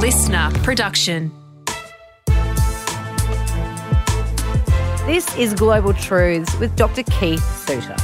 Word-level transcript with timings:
listener 0.00 0.50
production. 0.62 1.30
This 5.04 5.36
is 5.36 5.52
Global 5.52 5.92
Truths 5.92 6.58
with 6.58 6.74
Dr. 6.74 7.02
Keith 7.02 7.44
Suter. 7.66 7.94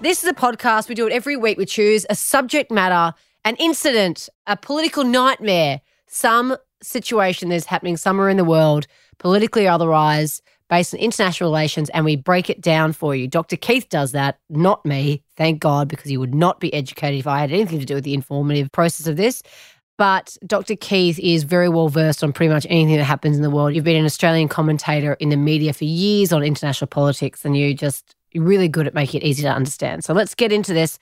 This 0.00 0.24
is 0.24 0.30
a 0.30 0.32
podcast. 0.32 0.88
We 0.88 0.94
do 0.94 1.06
it 1.06 1.12
every 1.12 1.36
week. 1.36 1.58
We 1.58 1.66
choose 1.66 2.06
a 2.08 2.14
subject 2.14 2.70
matter, 2.70 3.14
an 3.44 3.54
incident, 3.56 4.30
a 4.46 4.56
political 4.56 5.04
nightmare, 5.04 5.82
some 6.06 6.56
situation 6.82 7.50
that's 7.50 7.66
happening 7.66 7.98
somewhere 7.98 8.30
in 8.30 8.38
the 8.38 8.44
world, 8.44 8.86
politically 9.18 9.66
or 9.66 9.72
otherwise, 9.72 10.40
based 10.68 10.94
on 10.94 11.00
international 11.00 11.50
relations, 11.50 11.88
and 11.90 12.04
we 12.04 12.16
break 12.16 12.50
it 12.50 12.60
down 12.60 12.92
for 12.92 13.14
you. 13.14 13.28
Dr. 13.28 13.56
Keith 13.56 13.88
does 13.88 14.12
that, 14.12 14.38
not 14.50 14.84
me, 14.84 15.22
thank 15.36 15.60
God, 15.60 15.88
because 15.88 16.10
he 16.10 16.16
would 16.16 16.34
not 16.34 16.60
be 16.60 16.72
educated 16.74 17.20
if 17.20 17.26
I 17.26 17.38
had 17.38 17.52
anything 17.52 17.78
to 17.78 17.86
do 17.86 17.94
with 17.94 18.04
the 18.04 18.14
informative 18.14 18.70
process 18.72 19.06
of 19.06 19.16
this. 19.16 19.42
But 19.98 20.36
Dr. 20.46 20.76
Keith 20.76 21.18
is 21.20 21.44
very 21.44 21.68
well 21.68 21.88
versed 21.88 22.22
on 22.22 22.32
pretty 22.32 22.52
much 22.52 22.66
anything 22.68 22.96
that 22.96 23.04
happens 23.04 23.36
in 23.36 23.42
the 23.42 23.50
world. 23.50 23.74
You've 23.74 23.84
been 23.84 23.96
an 23.96 24.04
Australian 24.04 24.48
commentator 24.48 25.14
in 25.14 25.30
the 25.30 25.36
media 25.36 25.72
for 25.72 25.84
years 25.84 26.32
on 26.32 26.42
international 26.42 26.88
politics, 26.88 27.44
and 27.44 27.56
you 27.56 27.72
just 27.74 28.14
really 28.34 28.68
good 28.68 28.86
at 28.86 28.94
making 28.94 29.22
it 29.22 29.24
easy 29.24 29.42
to 29.42 29.48
understand. 29.48 30.04
So 30.04 30.12
let's 30.12 30.34
get 30.34 30.52
into 30.52 30.74
this. 30.74 30.98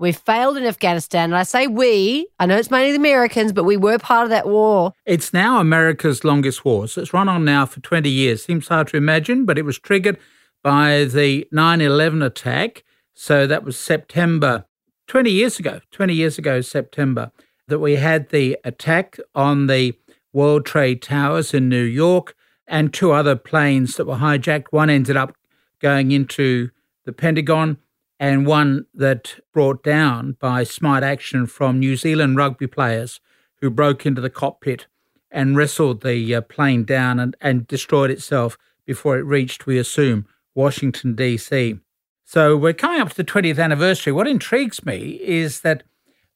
We've 0.00 0.16
failed 0.16 0.56
in 0.56 0.64
Afghanistan. 0.64 1.24
And 1.24 1.36
I 1.36 1.42
say 1.42 1.66
we, 1.66 2.26
I 2.38 2.46
know 2.46 2.56
it's 2.56 2.70
mainly 2.70 2.92
the 2.92 2.96
Americans, 2.96 3.52
but 3.52 3.64
we 3.64 3.76
were 3.76 3.98
part 3.98 4.24
of 4.24 4.30
that 4.30 4.48
war. 4.48 4.94
It's 5.04 5.34
now 5.34 5.60
America's 5.60 6.24
longest 6.24 6.64
war. 6.64 6.88
So 6.88 7.02
it's 7.02 7.12
run 7.12 7.28
on 7.28 7.44
now 7.44 7.66
for 7.66 7.80
20 7.80 8.08
years. 8.08 8.42
Seems 8.42 8.68
hard 8.68 8.88
to 8.88 8.96
imagine, 8.96 9.44
but 9.44 9.58
it 9.58 9.66
was 9.66 9.78
triggered 9.78 10.18
by 10.64 11.04
the 11.04 11.46
9 11.52 11.82
11 11.82 12.22
attack. 12.22 12.82
So 13.12 13.46
that 13.46 13.62
was 13.62 13.76
September 13.76 14.64
20 15.06 15.30
years 15.30 15.58
ago, 15.58 15.80
20 15.90 16.14
years 16.14 16.38
ago, 16.38 16.62
September, 16.62 17.30
that 17.68 17.80
we 17.80 17.96
had 17.96 18.30
the 18.30 18.56
attack 18.64 19.18
on 19.34 19.66
the 19.66 19.92
World 20.32 20.64
Trade 20.64 21.02
Towers 21.02 21.52
in 21.52 21.68
New 21.68 21.82
York 21.82 22.34
and 22.66 22.94
two 22.94 23.12
other 23.12 23.36
planes 23.36 23.96
that 23.96 24.06
were 24.06 24.16
hijacked. 24.16 24.68
One 24.70 24.88
ended 24.88 25.18
up 25.18 25.36
going 25.78 26.10
into 26.10 26.70
the 27.04 27.12
Pentagon 27.12 27.76
and 28.20 28.46
one 28.46 28.84
that 28.92 29.40
brought 29.52 29.82
down 29.82 30.36
by 30.38 30.62
smart 30.62 31.02
action 31.02 31.46
from 31.46 31.80
New 31.80 31.96
Zealand 31.96 32.36
rugby 32.36 32.66
players 32.66 33.18
who 33.62 33.70
broke 33.70 34.04
into 34.04 34.20
the 34.20 34.28
cockpit 34.28 34.86
and 35.30 35.56
wrestled 35.56 36.02
the 36.02 36.34
uh, 36.34 36.42
plane 36.42 36.84
down 36.84 37.18
and, 37.18 37.34
and 37.40 37.66
destroyed 37.66 38.10
itself 38.10 38.58
before 38.84 39.18
it 39.18 39.24
reached, 39.24 39.66
we 39.66 39.78
assume, 39.78 40.26
Washington, 40.54 41.14
D.C. 41.14 41.78
So 42.24 42.56
we're 42.56 42.74
coming 42.74 43.00
up 43.00 43.08
to 43.10 43.16
the 43.16 43.24
20th 43.24 43.58
anniversary. 43.58 44.12
What 44.12 44.28
intrigues 44.28 44.84
me 44.84 45.18
is 45.22 45.62
that 45.62 45.84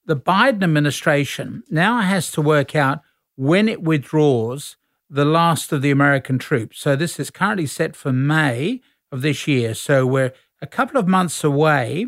the 0.07 0.17
Biden 0.17 0.63
administration 0.63 1.65
now 1.69 2.01
has 2.01 2.31
to 2.33 2.41
work 2.41 2.75
out 2.75 3.01
when 3.37 3.69
it 3.69 3.83
withdraws 3.83 4.77
the 5.11 5.25
last 5.25 5.73
of 5.73 5.83
the 5.83 5.91
American 5.91 6.39
troops. 6.39 6.79
So 6.81 6.97
this 6.97 7.21
is 7.21 7.31
currently 7.31 7.67
set 7.67 7.95
for 7.95 8.13
May 8.13 8.81
of 9.13 9.23
this 9.23 9.47
year. 9.47 9.75
So 9.75 10.07
we're 10.07 10.33
a 10.65 10.67
couple 10.67 10.99
of 10.99 11.07
months 11.07 11.45
away 11.45 12.07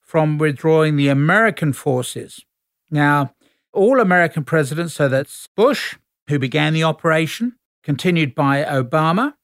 from 0.00 0.36
withdrawing 0.36 0.96
the 0.96 1.06
American 1.06 1.72
forces. 1.72 2.44
Now, 2.90 3.32
all 3.72 4.00
American 4.00 4.42
presidents, 4.42 4.94
so 4.94 5.08
that's 5.08 5.48
Bush, 5.56 5.96
who 6.28 6.40
began 6.40 6.74
the 6.74 6.82
operation, 6.82 7.54
continued 7.84 8.34
by 8.34 8.64
Obama, 8.64 9.34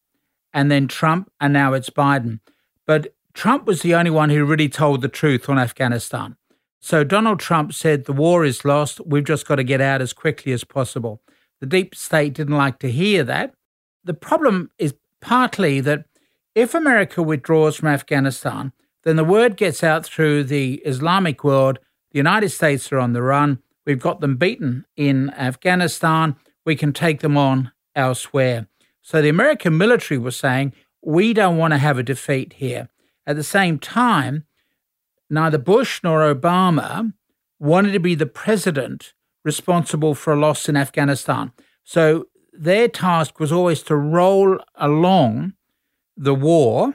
and 0.52 0.72
then 0.72 0.88
Trump, 0.88 1.30
and 1.40 1.52
now 1.52 1.72
it's 1.72 1.88
Biden. 1.88 2.40
But 2.84 3.14
Trump 3.32 3.64
was 3.64 3.82
the 3.82 3.94
only 3.94 4.10
one 4.10 4.30
who 4.30 4.44
really 4.44 4.68
told 4.68 5.02
the 5.02 5.08
truth 5.08 5.48
on 5.48 5.56
Afghanistan. 5.56 6.36
So 6.80 7.04
Donald 7.04 7.38
Trump 7.38 7.72
said 7.72 8.04
the 8.06 8.12
war 8.12 8.44
is 8.44 8.64
lost. 8.64 9.00
We've 9.06 9.24
just 9.24 9.46
got 9.46 9.56
to 9.56 9.64
get 9.64 9.80
out 9.80 10.02
as 10.02 10.12
quickly 10.12 10.52
as 10.52 10.64
possible. 10.64 11.22
The 11.60 11.66
deep 11.66 11.94
state 11.94 12.34
didn't 12.34 12.56
like 12.56 12.80
to 12.80 12.90
hear 12.90 13.22
that. 13.22 13.54
The 14.02 14.14
problem 14.14 14.70
is 14.78 14.94
partly 15.20 15.80
that 15.82 16.06
if 16.58 16.74
America 16.74 17.22
withdraws 17.22 17.76
from 17.76 17.88
Afghanistan, 17.88 18.72
then 19.04 19.14
the 19.14 19.24
word 19.24 19.56
gets 19.56 19.84
out 19.84 20.04
through 20.04 20.42
the 20.42 20.74
Islamic 20.84 21.44
world 21.44 21.78
the 22.10 22.18
United 22.18 22.48
States 22.48 22.90
are 22.90 22.98
on 22.98 23.12
the 23.12 23.22
run. 23.22 23.62
We've 23.86 24.00
got 24.00 24.20
them 24.20 24.36
beaten 24.36 24.86
in 24.96 25.30
Afghanistan. 25.30 26.36
We 26.64 26.74
can 26.74 26.92
take 26.92 27.20
them 27.20 27.36
on 27.36 27.70
elsewhere. 27.94 28.66
So 29.02 29.22
the 29.22 29.28
American 29.28 29.76
military 29.76 30.18
was 30.18 30.36
saying, 30.36 30.72
we 31.02 31.32
don't 31.32 31.58
want 31.58 31.74
to 31.74 31.78
have 31.78 31.98
a 31.98 32.02
defeat 32.02 32.54
here. 32.54 32.88
At 33.26 33.36
the 33.36 33.44
same 33.44 33.78
time, 33.78 34.44
neither 35.30 35.58
Bush 35.58 36.00
nor 36.02 36.34
Obama 36.34 37.12
wanted 37.60 37.92
to 37.92 38.00
be 38.00 38.14
the 38.14 38.26
president 38.26 39.12
responsible 39.44 40.14
for 40.14 40.32
a 40.32 40.40
loss 40.40 40.68
in 40.68 40.76
Afghanistan. 40.76 41.52
So 41.84 42.26
their 42.52 42.88
task 42.88 43.38
was 43.38 43.52
always 43.52 43.82
to 43.84 43.96
roll 43.96 44.58
along 44.74 45.52
the 46.18 46.34
war 46.34 46.94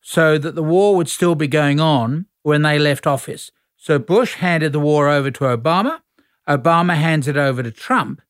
so 0.00 0.38
that 0.38 0.54
the 0.54 0.62
war 0.62 0.96
would 0.96 1.08
still 1.08 1.34
be 1.34 1.46
going 1.46 1.80
on 1.80 2.26
when 2.42 2.62
they 2.62 2.78
left 2.78 3.06
office. 3.06 3.50
So 3.76 3.98
Bush 3.98 4.34
handed 4.34 4.72
the 4.72 4.80
war 4.80 5.08
over 5.08 5.30
to 5.30 5.44
Obama. 5.44 6.00
Obama 6.48 6.94
hands 6.94 7.28
it 7.28 7.36
over 7.36 7.62
to 7.62 7.70
Trump. 7.70 8.20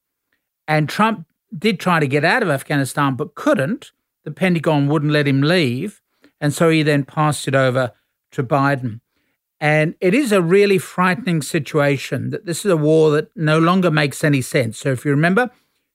And 0.67 0.89
Trump 0.89 1.27
did 1.56 1.78
try 1.78 2.00
to 2.00 2.06
get 2.06 2.25
out 2.25 2.43
of 2.43 2.49
Afghanistan 2.49 3.15
but 3.15 3.34
couldn't. 3.34 3.93
The 4.25 4.31
Pentagon 4.31 4.89
wouldn't 4.89 5.12
let 5.12 5.28
him 5.28 5.43
leave. 5.43 6.00
And 6.41 6.53
so 6.53 6.71
he 6.71 6.83
then 6.83 7.05
passed 7.05 7.47
it 7.49 7.55
over 7.55 7.93
to 8.33 8.43
Biden. 8.43 9.01
And 9.61 9.95
it 10.01 10.15
is 10.15 10.33
a 10.33 10.43
really 10.43 10.78
frightening 10.78 11.41
situation 11.41 12.31
that 12.31 12.45
this 12.45 12.65
is 12.65 12.71
a 12.71 12.77
war 12.77 13.11
that 13.12 13.31
no 13.37 13.59
longer 13.59 13.91
makes 13.91 14.25
any 14.25 14.43
sense. 14.43 14.78
So 14.78 14.91
if 14.91 15.05
you 15.05 15.11
remember, 15.11 15.51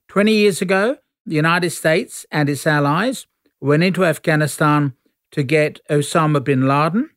20 0.07 0.31
years 0.33 0.61
ago, 0.61 0.97
the 1.25 1.35
United 1.35 1.69
States 1.69 2.25
and 2.31 2.49
its 2.49 2.65
allies 2.65 3.27
went 3.61 3.83
into 3.83 4.05
Afghanistan 4.05 4.93
to 5.31 5.43
get 5.43 5.79
Osama 5.89 6.43
bin 6.43 6.67
Laden 6.67 7.09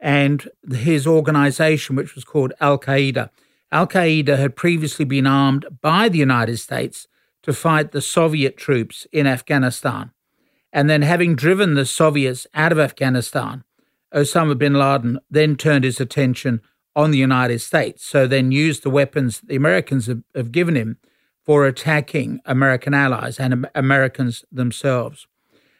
and 0.00 0.48
his 0.70 1.06
organization, 1.06 1.96
which 1.96 2.14
was 2.14 2.24
called 2.24 2.52
Al 2.60 2.78
Qaeda. 2.78 3.30
Al 3.72 3.86
Qaeda 3.86 4.36
had 4.38 4.56
previously 4.56 5.04
been 5.04 5.26
armed 5.26 5.66
by 5.80 6.08
the 6.08 6.18
United 6.18 6.58
States 6.58 7.06
to 7.42 7.52
fight 7.52 7.92
the 7.92 8.02
Soviet 8.02 8.56
troops 8.56 9.06
in 9.12 9.26
Afghanistan. 9.26 10.10
And 10.72 10.90
then, 10.90 11.02
having 11.02 11.36
driven 11.36 11.74
the 11.74 11.86
Soviets 11.86 12.46
out 12.52 12.72
of 12.72 12.78
Afghanistan, 12.78 13.64
Osama 14.14 14.58
bin 14.58 14.74
Laden 14.74 15.20
then 15.30 15.56
turned 15.56 15.84
his 15.84 16.00
attention 16.00 16.60
on 16.94 17.10
the 17.10 17.18
United 17.18 17.60
States. 17.60 18.04
So, 18.04 18.26
then 18.26 18.52
used 18.52 18.82
the 18.82 18.90
weapons 18.90 19.40
the 19.40 19.56
Americans 19.56 20.06
have, 20.06 20.22
have 20.34 20.52
given 20.52 20.74
him 20.74 20.98
for 21.44 21.64
attacking 21.66 22.40
American 22.44 22.92
allies 22.92 23.38
and 23.38 23.68
Americans 23.74 24.44
themselves. 24.50 25.26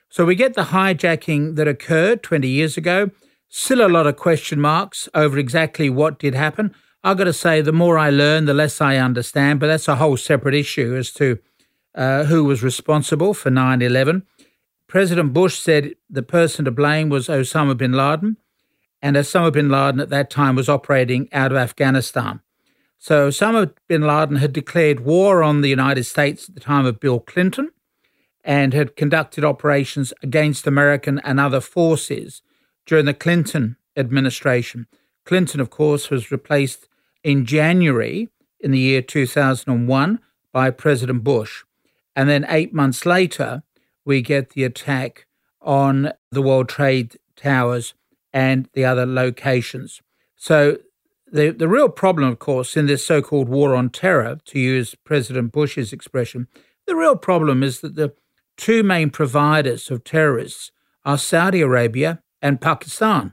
So 0.08 0.24
we 0.24 0.34
get 0.34 0.54
the 0.54 0.64
hijacking 0.64 1.56
that 1.56 1.68
occurred 1.68 2.22
20 2.22 2.48
years 2.48 2.76
ago. 2.76 3.10
Still 3.48 3.86
a 3.86 3.88
lot 3.88 4.06
of 4.06 4.16
question 4.16 4.60
marks 4.60 5.08
over 5.14 5.38
exactly 5.38 5.90
what 5.90 6.18
did 6.18 6.34
happen. 6.34 6.74
I've 7.04 7.18
got 7.18 7.24
to 7.24 7.32
say, 7.32 7.60
the 7.60 7.72
more 7.72 7.98
I 7.98 8.10
learn, 8.10 8.46
the 8.46 8.54
less 8.54 8.80
I 8.80 8.96
understand, 8.96 9.60
but 9.60 9.68
that's 9.68 9.88
a 9.88 9.96
whole 9.96 10.16
separate 10.16 10.54
issue 10.54 10.96
as 10.96 11.12
to 11.14 11.38
uh, 11.94 12.24
who 12.24 12.44
was 12.44 12.62
responsible 12.62 13.32
for 13.32 13.50
9 13.50 13.80
11. 13.80 14.24
President 14.88 15.32
Bush 15.32 15.58
said 15.58 15.94
the 16.08 16.22
person 16.22 16.64
to 16.64 16.70
blame 16.70 17.08
was 17.08 17.28
Osama 17.28 17.76
bin 17.76 17.92
Laden, 17.92 18.36
and 19.02 19.16
Osama 19.16 19.52
bin 19.52 19.68
Laden 19.68 20.00
at 20.00 20.10
that 20.10 20.30
time 20.30 20.56
was 20.56 20.68
operating 20.68 21.28
out 21.32 21.52
of 21.52 21.58
Afghanistan. 21.58 22.40
So 22.98 23.28
Osama 23.28 23.72
bin 23.88 24.02
Laden 24.02 24.36
had 24.36 24.52
declared 24.52 25.00
war 25.00 25.42
on 25.42 25.60
the 25.60 25.68
United 25.68 26.04
States 26.04 26.48
at 26.48 26.54
the 26.54 26.60
time 26.60 26.86
of 26.86 27.00
Bill 27.00 27.20
Clinton 27.20 27.70
and 28.46 28.72
had 28.72 28.96
conducted 28.96 29.44
operations 29.44 30.14
against 30.22 30.68
American 30.68 31.18
and 31.18 31.40
other 31.40 31.60
forces 31.60 32.42
during 32.86 33.04
the 33.04 33.12
Clinton 33.12 33.76
administration. 33.96 34.86
Clinton, 35.24 35.60
of 35.60 35.68
course, 35.68 36.08
was 36.08 36.30
replaced 36.30 36.88
in 37.24 37.44
January 37.44 38.28
in 38.60 38.70
the 38.70 38.78
year 38.78 39.02
2001 39.02 40.20
by 40.52 40.70
President 40.70 41.24
Bush. 41.24 41.64
And 42.14 42.28
then 42.28 42.46
eight 42.48 42.72
months 42.72 43.04
later, 43.04 43.64
we 44.04 44.22
get 44.22 44.50
the 44.50 44.62
attack 44.62 45.26
on 45.60 46.12
the 46.30 46.40
World 46.40 46.68
Trade 46.68 47.18
Towers 47.34 47.94
and 48.32 48.68
the 48.74 48.84
other 48.84 49.04
locations. 49.04 50.00
So, 50.36 50.78
the, 51.32 51.50
the 51.50 51.66
real 51.66 51.88
problem, 51.88 52.28
of 52.28 52.38
course, 52.38 52.76
in 52.76 52.86
this 52.86 53.04
so 53.04 53.20
called 53.20 53.48
war 53.48 53.74
on 53.74 53.90
terror, 53.90 54.38
to 54.44 54.60
use 54.60 54.94
President 54.94 55.50
Bush's 55.50 55.92
expression, 55.92 56.46
the 56.86 56.94
real 56.94 57.16
problem 57.16 57.64
is 57.64 57.80
that 57.80 57.96
the 57.96 58.14
two 58.56 58.82
main 58.82 59.10
providers 59.10 59.90
of 59.90 60.04
terrorists 60.04 60.72
are 61.04 61.18
Saudi 61.18 61.60
Arabia 61.60 62.22
and 62.42 62.60
Pakistan. 62.60 63.32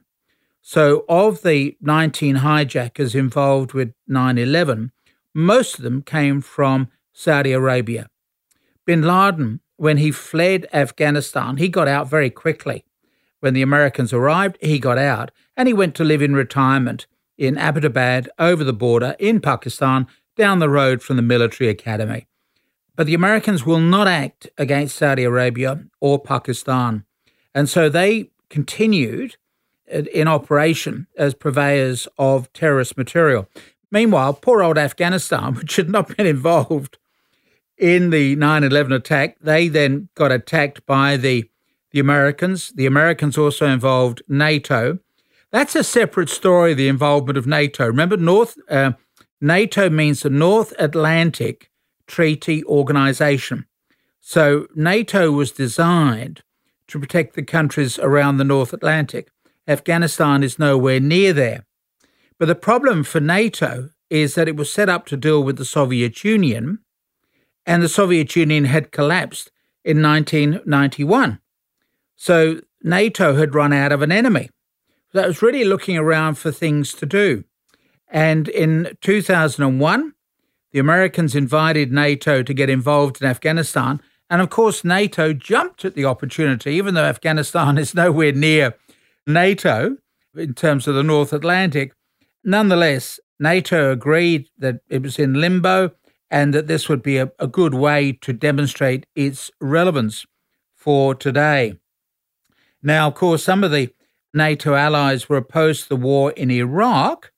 So, 0.62 1.04
of 1.10 1.42
the 1.42 1.76
19 1.82 2.36
hijackers 2.36 3.16
involved 3.16 3.74
with 3.74 3.94
9 4.08 4.38
11, 4.38 4.92
most 5.34 5.78
of 5.78 5.84
them 5.84 6.02
came 6.02 6.40
from 6.42 6.90
Saudi 7.12 7.52
Arabia. 7.52 8.08
Bin 8.86 9.02
Laden, 9.02 9.60
when 9.78 9.98
he 9.98 10.12
fled 10.12 10.68
Afghanistan, 10.72 11.58
he 11.58 11.68
got 11.68 11.88
out 11.88 12.10
very 12.10 12.30
quickly. 12.30 12.86
When 13.40 13.54
the 13.54 13.62
Americans 13.62 14.14
arrived, 14.14 14.58
he 14.62 14.80
got 14.80 14.98
out 14.98 15.32
and 15.58 15.68
he 15.68 15.74
went 15.74 15.96
to 15.96 16.04
live 16.04 16.22
in 16.22 16.34
retirement 16.34 17.08
in 17.38 17.56
Abbottabad 17.56 18.28
over 18.40 18.64
the 18.64 18.74
border 18.74 19.16
in 19.20 19.42
Pakistan 19.42 20.08
down 20.38 20.60
the 20.60 20.70
road 20.70 21.02
from 21.02 21.18
the 21.18 21.22
military 21.22 21.70
academy. 21.70 22.28
But 22.96 23.08
the 23.08 23.14
Americans 23.14 23.66
will 23.66 23.80
not 23.80 24.08
act 24.08 24.50
against 24.58 24.96
Saudi 24.96 25.24
Arabia 25.24 25.84
or 26.00 26.20
Pakistan. 26.20 27.06
And 27.56 27.68
so 27.68 27.90
they 27.90 28.30
continued 28.50 29.36
in 29.88 30.28
operation 30.28 31.08
as 31.18 31.34
purveyors 31.34 32.08
of 32.18 32.52
terrorist 32.54 32.98
material. 32.98 33.48
Meanwhile, 33.92 34.36
poor 34.36 34.64
old 34.64 34.78
Afghanistan, 34.78 35.54
which 35.56 35.76
had 35.76 35.90
not 35.90 36.16
been 36.16 36.26
involved 36.26 36.98
in 37.78 38.12
the 38.12 38.36
9 38.36 38.64
11 38.64 38.92
attack, 38.92 39.38
they 39.42 39.68
then 39.68 40.10
got 40.16 40.32
attacked 40.32 40.86
by 40.86 41.18
the, 41.18 41.50
the 41.92 42.00
Americans. 42.00 42.72
The 42.76 42.86
Americans 42.86 43.38
also 43.38 43.68
involved 43.68 44.22
NATO. 44.28 45.00
That's 45.52 45.76
a 45.76 45.84
separate 45.84 46.30
story, 46.30 46.74
the 46.74 46.88
involvement 46.88 47.38
of 47.38 47.46
NATO. 47.46 47.86
Remember, 47.86 48.18
North 48.18 48.58
uh, 48.70 48.94
NATO 49.42 49.90
means 49.90 50.22
the 50.22 50.30
North 50.30 50.74
Atlantic 50.80 51.70
Treaty 52.08 52.64
Organization. 52.66 53.66
So 54.20 54.68
NATO 54.76 55.32
was 55.32 55.52
designed 55.52 56.44
to 56.88 57.00
protect 57.00 57.36
the 57.36 57.44
countries 57.44 58.00
around 58.00 58.38
the 58.38 58.44
North 58.44 58.74
Atlantic. 58.74 59.30
Afghanistan 59.68 60.44
is 60.44 60.60
nowhere 60.60 61.00
near 61.00 61.34
there. 61.34 61.66
But 62.38 62.48
the 62.48 62.56
problem 62.56 63.04
for 63.04 63.20
NATO 63.20 63.90
is 64.10 64.36
that 64.36 64.48
it 64.48 64.56
was 64.56 64.72
set 64.72 64.90
up 64.90 65.06
to 65.08 65.18
deal 65.18 65.44
with 65.44 65.58
the 65.58 65.66
Soviet 65.66 66.24
Union, 66.24 66.80
and 67.66 67.82
the 67.82 67.90
Soviet 67.90 68.36
Union 68.36 68.66
had 68.66 68.92
collapsed 68.92 69.52
in 69.84 70.02
1991. 70.02 71.40
So 72.16 72.62
NATO 72.84 73.36
had 73.36 73.56
run 73.56 73.74
out 73.74 73.92
of 73.92 74.02
an 74.02 74.12
enemy. 74.12 74.50
So 75.12 75.22
it 75.22 75.28
was 75.28 75.42
really 75.42 75.64
looking 75.64 75.98
around 75.98 76.36
for 76.36 76.52
things 76.52 76.94
to 76.94 77.06
do. 77.06 77.44
And 78.08 78.48
in 78.48 78.98
2001, 79.02 80.14
the 80.74 80.80
Americans 80.80 81.36
invited 81.36 81.92
NATO 81.92 82.44
to 82.44 82.54
get 82.54 82.70
involved 82.70 83.22
in 83.22 83.28
Afghanistan. 83.28 84.02
And 84.30 84.42
of 84.42 84.50
course, 84.50 84.84
NATO 84.84 85.32
jumped 85.32 85.86
at 85.86 85.94
the 85.94 86.06
opportunity, 86.06 86.74
even 86.74 86.96
though 86.96 87.06
Afghanistan 87.06 87.78
is 87.84 87.94
nowhere 87.94 88.34
near 88.34 88.76
NATO 89.26 89.98
in 90.36 90.56
terms 90.56 90.88
of 90.88 90.96
the 90.96 91.04
North 91.04 91.32
Atlantic. 91.32 91.94
Nonetheless, 92.44 93.20
NATO 93.40 93.92
agreed 93.92 94.50
that 94.58 94.82
it 94.90 95.04
was 95.04 95.20
in 95.20 95.36
limbo 95.36 95.92
and 96.32 96.54
that 96.54 96.68
this 96.68 96.90
would 96.90 97.04
be 97.04 97.18
a, 97.18 97.32
a 97.38 97.46
good 97.46 97.76
way 97.76 98.12
to 98.22 98.34
demonstrate 98.34 99.06
its 99.16 99.52
relevance 99.62 100.26
for 100.74 101.14
today. 101.14 101.76
Now, 102.82 103.08
of 103.08 103.14
course, 103.14 103.44
some 103.44 103.64
of 103.64 103.72
the 103.72 103.94
NATO 104.34 104.74
allies 104.74 105.30
were 105.30 105.38
opposed 105.38 105.84
to 105.84 105.90
the 105.90 105.96
war 105.96 106.32
in 106.32 106.50
Iraq, 106.50 107.32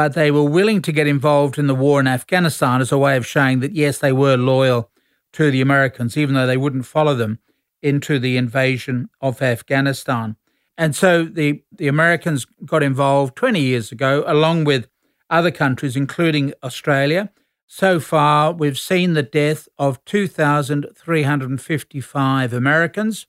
but 0.00 0.14
they 0.14 0.30
were 0.30 0.48
willing 0.48 0.80
to 0.80 0.92
get 0.92 1.06
involved 1.06 1.58
in 1.58 1.66
the 1.66 1.74
war 1.74 2.00
in 2.00 2.06
Afghanistan 2.06 2.80
as 2.80 2.90
a 2.90 2.96
way 2.96 3.18
of 3.18 3.26
showing 3.26 3.60
that, 3.60 3.74
yes, 3.74 3.98
they 3.98 4.12
were 4.12 4.34
loyal 4.34 4.90
to 5.30 5.50
the 5.50 5.60
Americans, 5.60 6.16
even 6.16 6.34
though 6.34 6.46
they 6.46 6.56
wouldn't 6.56 6.86
follow 6.86 7.14
them 7.14 7.38
into 7.82 8.18
the 8.18 8.38
invasion 8.38 9.10
of 9.20 9.42
Afghanistan. 9.42 10.36
And 10.78 10.96
so 10.96 11.24
the, 11.24 11.62
the 11.70 11.86
Americans 11.86 12.46
got 12.64 12.82
involved 12.82 13.36
20 13.36 13.60
years 13.60 13.92
ago, 13.92 14.24
along 14.26 14.64
with 14.64 14.88
other 15.28 15.50
countries, 15.50 15.96
including 15.96 16.54
Australia. 16.62 17.30
So 17.66 18.00
far, 18.00 18.54
we've 18.54 18.78
seen 18.78 19.12
the 19.12 19.22
death 19.22 19.68
of 19.78 20.02
2,355 20.06 22.52
Americans. 22.54 23.26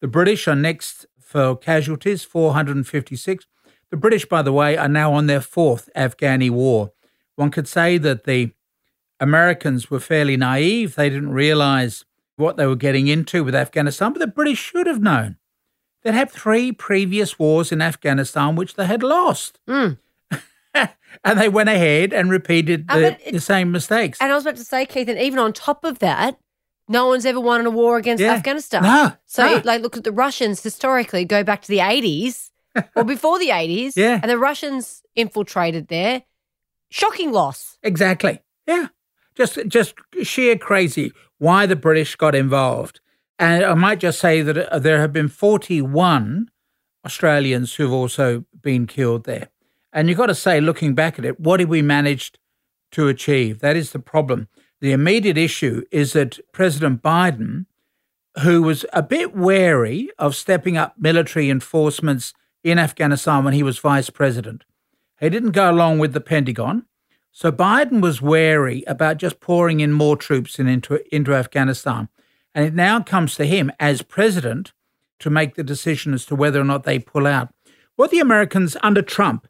The 0.00 0.08
British 0.08 0.48
are 0.48 0.56
next 0.56 1.04
for 1.20 1.54
casualties, 1.54 2.24
456. 2.24 3.46
The 3.90 3.96
British, 3.96 4.26
by 4.26 4.42
the 4.42 4.52
way, 4.52 4.76
are 4.76 4.88
now 4.88 5.12
on 5.12 5.26
their 5.26 5.40
fourth 5.40 5.88
Afghani 5.94 6.50
war. 6.50 6.92
One 7.36 7.50
could 7.50 7.68
say 7.68 7.98
that 7.98 8.24
the 8.24 8.52
Americans 9.20 9.90
were 9.90 10.00
fairly 10.00 10.36
naive. 10.36 10.94
They 10.94 11.08
didn't 11.08 11.30
realize 11.30 12.04
what 12.36 12.56
they 12.56 12.66
were 12.66 12.76
getting 12.76 13.08
into 13.08 13.44
with 13.44 13.54
Afghanistan, 13.54 14.12
but 14.12 14.20
the 14.20 14.26
British 14.26 14.58
should 14.58 14.86
have 14.86 15.00
known. 15.00 15.36
They'd 16.02 16.14
had 16.14 16.30
three 16.30 16.72
previous 16.72 17.38
wars 17.38 17.72
in 17.72 17.80
Afghanistan, 17.80 18.56
which 18.56 18.74
they 18.74 18.86
had 18.86 19.02
lost. 19.02 19.58
Mm. 19.68 19.98
and 20.74 21.40
they 21.40 21.48
went 21.48 21.68
ahead 21.68 22.12
and 22.12 22.30
repeated 22.30 22.88
the, 22.88 23.18
it, 23.26 23.32
the, 23.32 23.40
same 23.40 23.72
mistakes. 23.72 24.18
And 24.20 24.30
I 24.30 24.34
was 24.34 24.44
about 24.44 24.56
to 24.56 24.64
say, 24.64 24.86
Keith, 24.86 25.08
and 25.08 25.18
even 25.18 25.38
on 25.38 25.52
top 25.52 25.84
of 25.84 25.98
that, 26.00 26.38
no 26.88 27.08
one's 27.08 27.26
ever 27.26 27.40
won 27.40 27.60
in 27.60 27.66
a 27.66 27.70
war 27.70 27.96
against 27.96 28.22
yeah. 28.22 28.32
Afghanistan. 28.32 28.82
No. 28.82 29.12
So, 29.26 29.46
no. 29.46 29.62
like, 29.64 29.82
look 29.82 29.96
at 29.96 30.04
the 30.04 30.12
Russians 30.12 30.62
historically, 30.62 31.24
go 31.24 31.42
back 31.42 31.62
to 31.62 31.68
the 31.68 31.78
80s 31.78 32.50
or 32.96 33.04
before 33.04 33.38
the 33.38 33.48
80s. 33.48 33.92
Yeah. 33.96 34.20
And 34.22 34.30
the 34.30 34.38
Russians 34.38 35.02
infiltrated 35.14 35.88
there. 35.88 36.22
Shocking 36.90 37.32
loss. 37.32 37.78
Exactly. 37.82 38.40
Yeah. 38.66 38.88
Just 39.34 39.58
just 39.66 39.94
sheer 40.22 40.56
crazy 40.56 41.12
why 41.38 41.66
the 41.66 41.76
British 41.76 42.16
got 42.16 42.34
involved. 42.34 43.00
And 43.38 43.64
I 43.64 43.74
might 43.74 44.00
just 44.00 44.18
say 44.18 44.40
that 44.42 44.56
uh, 44.56 44.78
there 44.78 45.00
have 45.00 45.12
been 45.12 45.28
41 45.28 46.48
Australians 47.04 47.74
who've 47.74 47.92
also 47.92 48.44
been 48.62 48.86
killed 48.86 49.24
there. 49.24 49.48
And 49.92 50.08
you've 50.08 50.18
got 50.18 50.26
to 50.26 50.34
say, 50.34 50.60
looking 50.60 50.94
back 50.94 51.18
at 51.18 51.24
it, 51.24 51.38
what 51.40 51.60
have 51.60 51.68
we 51.68 51.82
managed 51.82 52.38
to 52.92 53.08
achieve? 53.08 53.60
That 53.60 53.76
is 53.76 53.92
the 53.92 53.98
problem. 53.98 54.48
The 54.80 54.92
immediate 54.92 55.38
issue 55.38 55.82
is 55.90 56.12
that 56.12 56.38
President 56.52 57.02
Biden, 57.02 57.66
who 58.42 58.62
was 58.62 58.84
a 58.92 59.02
bit 59.02 59.34
wary 59.34 60.10
of 60.18 60.34
stepping 60.34 60.76
up 60.76 60.94
military 60.98 61.48
enforcements 61.48 62.34
in 62.66 62.80
Afghanistan 62.80 63.44
when 63.44 63.54
he 63.54 63.62
was 63.62 63.78
vice 63.78 64.10
president. 64.10 64.64
He 65.20 65.30
didn't 65.30 65.52
go 65.52 65.70
along 65.70 66.00
with 66.00 66.12
the 66.12 66.20
Pentagon. 66.20 66.84
So 67.30 67.52
Biden 67.52 68.00
was 68.00 68.20
wary 68.20 68.82
about 68.88 69.18
just 69.18 69.38
pouring 69.38 69.78
in 69.78 69.92
more 69.92 70.16
troops 70.16 70.58
in, 70.58 70.66
into, 70.66 71.00
into 71.14 71.32
Afghanistan. 71.32 72.08
And 72.56 72.66
it 72.66 72.74
now 72.74 73.00
comes 73.00 73.36
to 73.36 73.44
him 73.44 73.70
as 73.78 74.02
president 74.02 74.72
to 75.20 75.30
make 75.30 75.54
the 75.54 75.62
decision 75.62 76.12
as 76.12 76.26
to 76.26 76.34
whether 76.34 76.60
or 76.60 76.64
not 76.64 76.82
they 76.82 76.98
pull 76.98 77.26
out. 77.26 77.54
What 77.94 78.10
the 78.10 78.18
Americans 78.18 78.76
under 78.82 79.02
Trump 79.02 79.46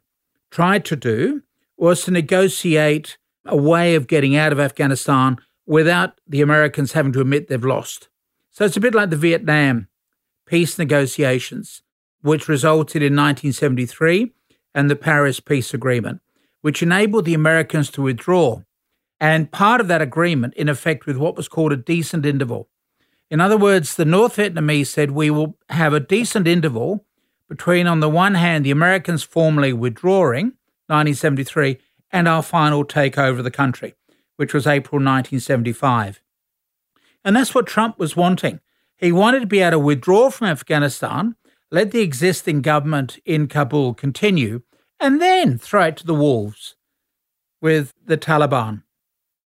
tried 0.51 0.85
to 0.85 0.95
do 0.95 1.41
was 1.75 2.03
to 2.03 2.11
negotiate 2.11 3.17
a 3.45 3.57
way 3.57 3.95
of 3.95 4.07
getting 4.07 4.35
out 4.35 4.51
of 4.51 4.59
Afghanistan 4.59 5.37
without 5.65 6.19
the 6.27 6.41
Americans 6.41 6.91
having 6.91 7.13
to 7.13 7.21
admit 7.21 7.47
they've 7.47 7.63
lost. 7.63 8.09
So 8.51 8.63
it's 8.63 8.77
a 8.77 8.81
bit 8.81 8.93
like 8.93 9.09
the 9.09 9.17
Vietnam 9.17 9.87
peace 10.45 10.77
negotiations 10.77 11.81
which 12.27 12.47
resulted 12.47 13.01
in 13.01 13.13
1973 13.13 14.33
and 14.75 14.89
the 14.89 14.95
Paris 14.95 15.39
Peace 15.39 15.73
Agreement, 15.73 16.21
which 16.61 16.83
enabled 16.83 17.25
the 17.25 17.33
Americans 17.33 17.89
to 17.91 18.01
withdraw. 18.01 18.61
And 19.19 19.51
part 19.51 19.81
of 19.81 19.87
that 19.87 20.01
agreement, 20.01 20.53
in 20.55 20.69
effect, 20.69 21.05
with 21.05 21.17
what 21.17 21.35
was 21.35 21.47
called 21.47 21.71
a 21.71 21.77
decent 21.77 22.25
interval. 22.25 22.69
In 23.31 23.41
other 23.41 23.57
words, 23.57 23.95
the 23.95 24.05
North 24.05 24.35
Vietnamese 24.35 24.87
said 24.87 25.11
we 25.11 25.29
will 25.29 25.57
have 25.69 25.93
a 25.93 25.99
decent 25.99 26.47
interval 26.47 27.05
between, 27.49 27.87
on 27.87 28.01
the 28.01 28.09
one 28.09 28.35
hand, 28.35 28.65
the 28.65 28.71
Americans 28.71 29.23
formally 29.23 29.73
withdrawing, 29.73 30.53
1973, 30.87 31.79
and 32.11 32.27
our 32.27 32.43
final 32.43 32.85
takeover 32.85 33.39
of 33.39 33.43
the 33.43 33.51
country, 33.51 33.95
which 34.35 34.53
was 34.53 34.67
April 34.67 34.99
1975. 34.99 36.21
And 37.25 37.35
that's 37.35 37.55
what 37.55 37.67
Trump 37.67 37.97
was 37.97 38.15
wanting. 38.15 38.59
He 38.97 39.11
wanted 39.11 39.41
to 39.41 39.47
be 39.47 39.59
able 39.59 39.71
to 39.71 39.79
withdraw 39.79 40.29
from 40.29 40.47
Afghanistan 40.47 41.35
let 41.71 41.91
the 41.91 42.01
existing 42.01 42.61
government 42.61 43.19
in 43.25 43.47
Kabul 43.47 43.93
continue, 43.93 44.61
and 44.99 45.21
then 45.21 45.57
throw 45.57 45.85
it 45.85 45.97
to 45.97 46.05
the 46.05 46.13
wolves 46.13 46.75
with 47.61 47.93
the 48.05 48.17
Taliban. 48.17 48.83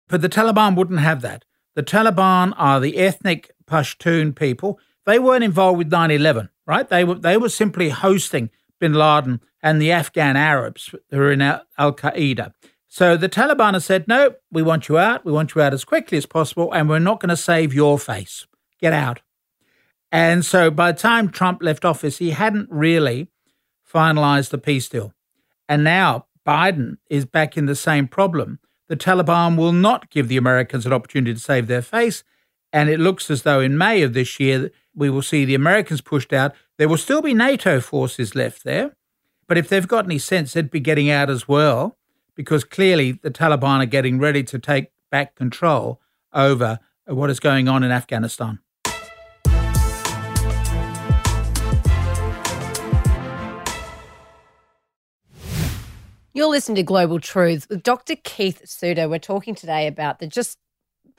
But 0.07 0.21
the 0.21 0.29
Taliban 0.29 0.75
wouldn't 0.75 0.99
have 0.99 1.21
that. 1.21 1.45
The 1.75 1.83
Taliban 1.83 2.53
are 2.57 2.79
the 2.79 2.97
ethnic 2.97 3.51
Pashtun 3.65 4.35
people. 4.35 4.79
They 5.05 5.19
weren't 5.19 5.43
involved 5.43 5.77
with 5.77 5.91
9 5.91 6.11
11, 6.11 6.49
right? 6.65 6.87
They 6.89 7.03
were, 7.03 7.15
they 7.15 7.37
were 7.37 7.49
simply 7.49 7.89
hosting 7.89 8.49
bin 8.79 8.93
Laden 8.93 9.41
and 9.61 9.81
the 9.81 9.91
Afghan 9.91 10.35
Arabs 10.35 10.93
who 11.11 11.19
are 11.19 11.31
in 11.31 11.41
Al 11.41 11.61
Qaeda. 11.77 12.53
So 12.87 13.17
the 13.17 13.29
Taliban 13.29 13.73
have 13.73 13.83
said, 13.83 14.07
no, 14.07 14.35
we 14.51 14.63
want 14.63 14.87
you 14.87 14.97
out. 14.97 15.25
We 15.25 15.31
want 15.31 15.53
you 15.53 15.61
out 15.61 15.73
as 15.73 15.85
quickly 15.85 16.17
as 16.17 16.25
possible, 16.25 16.71
and 16.73 16.89
we're 16.89 16.99
not 16.99 17.19
going 17.19 17.29
to 17.29 17.37
save 17.37 17.73
your 17.73 17.99
face. 17.99 18.47
Get 18.79 18.93
out. 18.93 19.21
And 20.11 20.45
so 20.45 20.71
by 20.71 20.91
the 20.91 20.99
time 20.99 21.29
Trump 21.29 21.61
left 21.61 21.83
office, 21.83 22.17
he 22.17 22.31
hadn't 22.31 22.69
really 22.71 23.27
finalized 23.91 24.49
the 24.49 24.57
peace 24.57 24.87
deal. 24.87 25.13
And 25.67 25.83
now 25.83 26.25
Biden 26.45 26.97
is 27.09 27.25
back 27.25 27.57
in 27.57 27.65
the 27.65 27.75
same 27.75 28.07
problem. 28.07 28.59
The 28.87 28.95
Taliban 28.95 29.57
will 29.57 29.73
not 29.73 30.09
give 30.09 30.29
the 30.29 30.37
Americans 30.37 30.85
an 30.85 30.93
opportunity 30.93 31.33
to 31.33 31.39
save 31.39 31.67
their 31.67 31.81
face. 31.81 32.23
And 32.71 32.89
it 32.89 32.99
looks 32.99 33.29
as 33.29 33.43
though 33.43 33.59
in 33.59 33.77
May 33.77 34.01
of 34.01 34.13
this 34.13 34.39
year, 34.39 34.71
we 34.95 35.09
will 35.09 35.21
see 35.21 35.43
the 35.43 35.55
Americans 35.55 36.01
pushed 36.01 36.31
out. 36.31 36.53
There 36.77 36.87
will 36.87 36.97
still 36.97 37.21
be 37.21 37.33
NATO 37.33 37.81
forces 37.81 38.35
left 38.35 38.63
there. 38.63 38.95
But 39.47 39.57
if 39.57 39.67
they've 39.69 39.87
got 39.87 40.05
any 40.05 40.19
sense, 40.19 40.53
they'd 40.53 40.71
be 40.71 40.79
getting 40.79 41.09
out 41.09 41.29
as 41.29 41.47
well, 41.47 41.97
because 42.35 42.63
clearly 42.63 43.13
the 43.13 43.31
Taliban 43.31 43.81
are 43.81 43.85
getting 43.85 44.19
ready 44.19 44.43
to 44.43 44.59
take 44.59 44.91
back 45.09 45.35
control 45.35 46.01
over 46.33 46.79
what 47.05 47.29
is 47.29 47.39
going 47.39 47.67
on 47.67 47.83
in 47.83 47.91
Afghanistan. 47.91 48.59
You're 56.37 56.49
listening 56.49 56.75
to 56.75 56.83
Global 56.83 57.19
Truth 57.19 57.65
with 57.67 57.81
Dr. 57.81 58.15
Keith 58.15 58.61
Suter. 58.63 59.09
We're 59.09 59.17
talking 59.17 59.55
today 59.55 59.87
about 59.87 60.19
the 60.19 60.27
just 60.27 60.59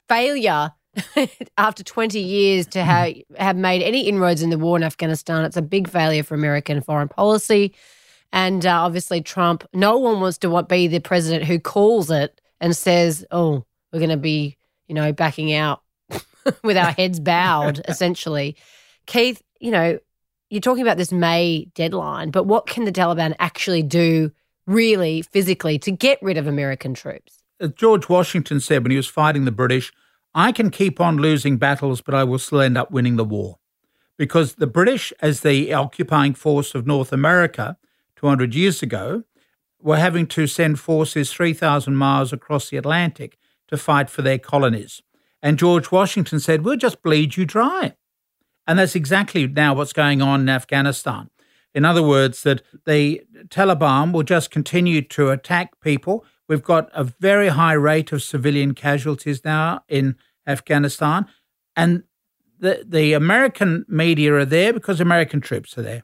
failure 0.08 0.70
after 1.58 1.82
20 1.82 2.20
years 2.20 2.68
to 2.68 2.84
have, 2.84 3.14
have 3.36 3.56
made 3.56 3.82
any 3.82 4.02
inroads 4.02 4.42
in 4.42 4.50
the 4.50 4.58
war 4.58 4.76
in 4.76 4.84
Afghanistan. 4.84 5.44
It's 5.44 5.56
a 5.56 5.60
big 5.60 5.88
failure 5.88 6.22
for 6.22 6.36
American 6.36 6.80
foreign 6.82 7.08
policy. 7.08 7.74
And 8.32 8.64
uh, 8.64 8.84
obviously, 8.84 9.20
Trump, 9.20 9.66
no 9.74 9.98
one 9.98 10.20
wants 10.20 10.38
to 10.38 10.62
be 10.62 10.86
the 10.86 11.00
president 11.00 11.46
who 11.46 11.58
calls 11.58 12.12
it 12.12 12.40
and 12.60 12.76
says, 12.76 13.26
oh, 13.32 13.64
we're 13.92 13.98
going 13.98 14.10
to 14.10 14.16
be, 14.16 14.56
you 14.86 14.94
know, 14.94 15.12
backing 15.12 15.52
out 15.52 15.82
with 16.62 16.76
our 16.76 16.92
heads 16.92 17.18
bowed, 17.18 17.82
essentially. 17.88 18.54
Keith, 19.06 19.42
you 19.58 19.72
know, 19.72 19.98
you're 20.48 20.60
talking 20.60 20.82
about 20.82 20.96
this 20.96 21.10
May 21.10 21.64
deadline, 21.74 22.30
but 22.30 22.44
what 22.44 22.68
can 22.68 22.84
the 22.84 22.92
Taliban 22.92 23.34
actually 23.40 23.82
do 23.82 24.30
really 24.68 25.22
physically 25.22 25.78
to 25.80 25.90
get 25.90 26.18
rid 26.22 26.36
of 26.36 26.46
American 26.46 26.94
troops? 26.94 27.42
George 27.74 28.08
Washington 28.08 28.60
said 28.60 28.84
when 28.84 28.92
he 28.92 28.96
was 28.96 29.08
fighting 29.08 29.44
the 29.44 29.50
British, 29.50 29.92
I 30.34 30.52
can 30.52 30.70
keep 30.70 31.00
on 31.00 31.16
losing 31.16 31.56
battles, 31.56 32.00
but 32.00 32.14
I 32.14 32.22
will 32.22 32.38
still 32.38 32.60
end 32.60 32.78
up 32.78 32.90
winning 32.90 33.16
the 33.16 33.24
war. 33.24 33.58
Because 34.16 34.56
the 34.56 34.66
British, 34.66 35.12
as 35.20 35.40
the 35.40 35.72
occupying 35.72 36.34
force 36.34 36.74
of 36.74 36.86
North 36.86 37.12
America 37.12 37.76
200 38.16 38.54
years 38.54 38.82
ago, 38.82 39.24
were 39.80 39.96
having 39.96 40.26
to 40.26 40.46
send 40.46 40.78
forces 40.78 41.32
3,000 41.32 41.96
miles 41.96 42.32
across 42.32 42.68
the 42.68 42.76
Atlantic 42.76 43.38
to 43.68 43.76
fight 43.76 44.10
for 44.10 44.22
their 44.22 44.38
colonies. 44.38 45.02
And 45.42 45.58
George 45.58 45.92
Washington 45.92 46.40
said, 46.40 46.64
We'll 46.64 46.76
just 46.76 47.02
bleed 47.02 47.36
you 47.36 47.44
dry. 47.44 47.94
And 48.66 48.78
that's 48.78 48.96
exactly 48.96 49.46
now 49.46 49.74
what's 49.74 49.92
going 49.92 50.20
on 50.20 50.42
in 50.42 50.48
Afghanistan. 50.48 51.30
In 51.78 51.84
other 51.84 52.02
words, 52.02 52.42
that 52.42 52.62
the 52.86 53.22
Taliban 53.50 54.10
will 54.10 54.24
just 54.24 54.50
continue 54.50 55.00
to 55.00 55.30
attack 55.30 55.80
people. 55.80 56.24
We've 56.48 56.60
got 56.60 56.90
a 56.92 57.04
very 57.04 57.50
high 57.50 57.74
rate 57.74 58.10
of 58.10 58.20
civilian 58.20 58.74
casualties 58.74 59.44
now 59.44 59.84
in 59.88 60.16
Afghanistan. 60.44 61.26
And 61.76 62.02
the, 62.58 62.84
the 62.84 63.12
American 63.12 63.84
media 63.86 64.34
are 64.34 64.44
there 64.44 64.72
because 64.72 65.00
American 65.00 65.40
troops 65.40 65.78
are 65.78 65.82
there. 65.82 66.02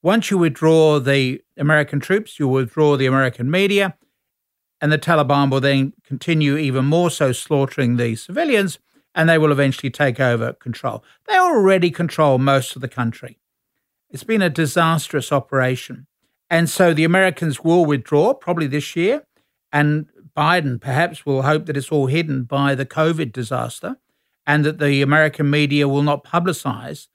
Once 0.00 0.30
you 0.30 0.38
withdraw 0.38 1.00
the 1.00 1.42
American 1.56 1.98
troops, 1.98 2.38
you 2.38 2.46
withdraw 2.46 2.96
the 2.96 3.06
American 3.06 3.50
media, 3.50 3.96
and 4.80 4.92
the 4.92 4.98
Taliban 4.98 5.50
will 5.50 5.60
then 5.60 5.92
continue 6.04 6.56
even 6.56 6.84
more 6.84 7.10
so 7.10 7.32
slaughtering 7.32 7.96
the 7.96 8.14
civilians, 8.14 8.78
and 9.12 9.28
they 9.28 9.38
will 9.38 9.50
eventually 9.50 9.90
take 9.90 10.20
over 10.20 10.52
control. 10.52 11.02
They 11.26 11.36
already 11.36 11.90
control 11.90 12.38
most 12.38 12.76
of 12.76 12.80
the 12.80 12.86
country. 12.88 13.40
It's 14.16 14.24
been 14.24 14.40
a 14.40 14.48
disastrous 14.48 15.30
operation. 15.30 16.06
And 16.48 16.70
so 16.70 16.94
the 16.94 17.04
Americans 17.04 17.62
will 17.62 17.84
withdraw 17.84 18.32
probably 18.32 18.66
this 18.66 18.96
year, 18.96 19.26
and 19.70 20.06
Biden 20.34 20.80
perhaps 20.80 21.26
will 21.26 21.42
hope 21.42 21.66
that 21.66 21.76
it's 21.76 21.92
all 21.92 22.06
hidden 22.06 22.44
by 22.44 22.74
the 22.74 22.86
COVID 22.86 23.30
disaster 23.30 23.96
and 24.46 24.64
that 24.64 24.78
the 24.78 25.02
American 25.02 25.50
media 25.50 25.86
will 25.86 26.02
not 26.02 26.24
publicize 26.24 27.08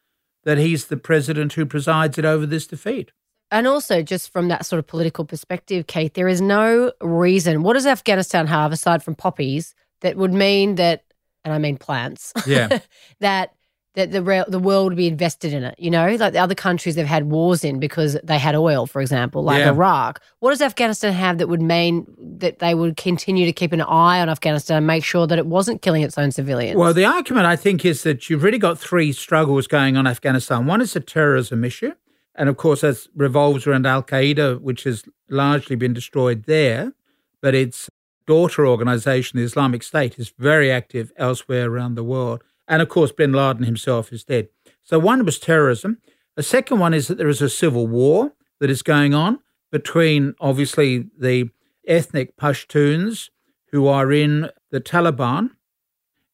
that 0.43 0.59
he's 0.59 0.85
the 0.85 0.95
president 0.95 1.53
who 1.53 1.65
presided 1.65 2.23
over 2.23 2.45
this 2.45 2.67
defeat. 2.67 3.11
And 3.49 3.65
also, 3.65 4.03
just 4.03 4.31
from 4.31 4.49
that 4.49 4.67
sort 4.67 4.77
of 4.77 4.85
political 4.85 5.25
perspective, 5.25 5.87
Kate, 5.87 6.13
there 6.13 6.27
is 6.27 6.39
no 6.39 6.91
reason. 7.01 7.63
What 7.63 7.73
does 7.73 7.87
Afghanistan 7.87 8.45
have 8.45 8.71
aside 8.71 9.01
from 9.01 9.15
poppies 9.15 9.73
that 10.01 10.17
would 10.17 10.33
mean 10.33 10.75
that, 10.75 11.03
and 11.43 11.51
I 11.51 11.57
mean 11.57 11.77
plants, 11.77 12.31
yeah, 12.45 12.77
that 13.21 13.55
that 13.93 14.11
the 14.11 14.23
real, 14.23 14.45
the 14.47 14.59
world 14.59 14.91
would 14.91 14.97
be 14.97 15.07
invested 15.07 15.51
in 15.53 15.63
it. 15.63 15.75
You 15.77 15.91
know, 15.91 16.15
like 16.15 16.33
the 16.33 16.39
other 16.39 16.55
countries 16.55 16.95
they've 16.95 17.05
had 17.05 17.25
wars 17.25 17.63
in 17.63 17.79
because 17.79 18.17
they 18.23 18.37
had 18.37 18.55
oil, 18.55 18.85
for 18.85 19.01
example, 19.01 19.43
like 19.43 19.59
yeah. 19.59 19.69
Iraq. 19.69 20.21
What 20.39 20.51
does 20.51 20.61
Afghanistan 20.61 21.11
have 21.13 21.37
that 21.39 21.47
would 21.47 21.61
mean 21.61 22.07
that 22.17 22.59
they 22.59 22.73
would 22.73 22.95
continue 22.95 23.45
to 23.45 23.51
keep 23.51 23.73
an 23.73 23.81
eye 23.81 24.21
on 24.21 24.29
Afghanistan 24.29 24.77
and 24.77 24.87
make 24.87 25.03
sure 25.03 25.27
that 25.27 25.37
it 25.37 25.45
wasn't 25.45 25.81
killing 25.81 26.03
its 26.03 26.17
own 26.17 26.31
civilians? 26.31 26.77
Well, 26.77 26.93
the 26.93 27.05
argument 27.05 27.45
I 27.45 27.55
think 27.55 27.83
is 27.83 28.03
that 28.03 28.29
you've 28.29 28.43
really 28.43 28.59
got 28.59 28.79
three 28.79 29.11
struggles 29.11 29.67
going 29.67 29.97
on 29.97 30.07
Afghanistan. 30.07 30.65
One 30.65 30.81
is 30.81 30.95
a 30.95 31.01
terrorism 31.01 31.65
issue, 31.65 31.91
and 32.35 32.47
of 32.47 32.55
course 32.55 32.81
that 32.81 33.07
revolves 33.15 33.67
around 33.67 33.85
Al 33.85 34.03
Qaeda, 34.03 34.61
which 34.61 34.85
has 34.85 35.03
largely 35.29 35.75
been 35.75 35.93
destroyed 35.93 36.45
there, 36.45 36.93
but 37.41 37.53
its 37.53 37.89
daughter 38.25 38.65
organization, 38.65 39.37
the 39.37 39.43
Islamic 39.43 39.83
State, 39.83 40.17
is 40.17 40.33
very 40.39 40.71
active 40.71 41.11
elsewhere 41.17 41.69
around 41.69 41.95
the 41.95 42.03
world. 42.03 42.41
And 42.71 42.81
of 42.81 42.87
course, 42.87 43.11
bin 43.11 43.33
Laden 43.33 43.65
himself 43.65 44.13
is 44.13 44.23
dead. 44.23 44.47
So 44.81 44.97
one 44.97 45.25
was 45.25 45.37
terrorism. 45.39 45.97
The 46.37 46.41
second 46.41 46.79
one 46.79 46.93
is 46.93 47.09
that 47.09 47.17
there 47.17 47.27
is 47.27 47.41
a 47.41 47.49
civil 47.49 47.85
war 47.85 48.31
that 48.61 48.69
is 48.69 48.81
going 48.81 49.13
on 49.13 49.39
between, 49.73 50.35
obviously, 50.39 51.09
the 51.19 51.49
ethnic 51.85 52.37
Pashtuns 52.37 53.29
who 53.71 53.87
are 53.87 54.09
in 54.09 54.49
the 54.69 54.79
Taliban 54.79 55.49